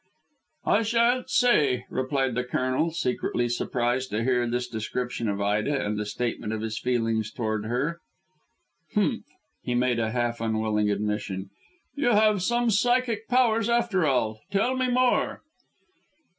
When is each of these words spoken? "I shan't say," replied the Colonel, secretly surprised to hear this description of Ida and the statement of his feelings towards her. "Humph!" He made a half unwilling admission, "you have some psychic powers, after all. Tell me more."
"I 0.65 0.81
shan't 0.81 1.29
say," 1.29 1.85
replied 1.91 2.33
the 2.33 2.43
Colonel, 2.43 2.89
secretly 2.89 3.47
surprised 3.47 4.09
to 4.09 4.23
hear 4.23 4.47
this 4.49 4.67
description 4.67 5.29
of 5.29 5.39
Ida 5.39 5.79
and 5.79 5.95
the 5.95 6.07
statement 6.07 6.53
of 6.53 6.61
his 6.61 6.79
feelings 6.79 7.29
towards 7.29 7.67
her. 7.67 7.99
"Humph!" 8.95 9.25
He 9.61 9.75
made 9.75 9.99
a 9.99 10.09
half 10.09 10.41
unwilling 10.41 10.89
admission, 10.89 11.51
"you 11.93 12.09
have 12.13 12.41
some 12.41 12.71
psychic 12.71 13.27
powers, 13.27 13.69
after 13.69 14.03
all. 14.07 14.39
Tell 14.49 14.75
me 14.75 14.89
more." 14.89 15.43